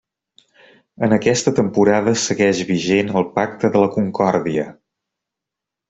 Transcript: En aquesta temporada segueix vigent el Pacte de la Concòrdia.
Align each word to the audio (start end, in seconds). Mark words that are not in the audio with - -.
En 1.07 1.13
aquesta 1.17 1.53
temporada 1.59 2.13
segueix 2.23 2.63
vigent 2.71 3.13
el 3.21 3.29
Pacte 3.39 3.73
de 3.77 3.85
la 3.87 3.93
Concòrdia. 3.99 4.69